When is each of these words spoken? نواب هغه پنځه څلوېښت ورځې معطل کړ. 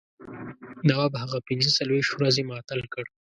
نواب 0.87 1.13
هغه 1.23 1.37
پنځه 1.47 1.69
څلوېښت 1.77 2.11
ورځې 2.15 2.41
معطل 2.49 2.81
کړ. 2.93 3.05